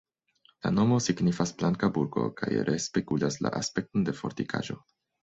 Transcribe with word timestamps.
La 0.65 0.69
nomo 0.75 0.95
signifas 1.07 1.51
"blanka 1.59 1.89
burgo" 1.97 2.23
kaj 2.39 2.49
respegulas 2.69 3.37
la 3.47 3.51
aspekton 3.59 4.07
de 4.09 4.15
fortikaĵo. 4.21 4.79